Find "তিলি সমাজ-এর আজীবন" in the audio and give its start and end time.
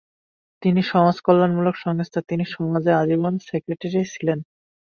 2.29-3.33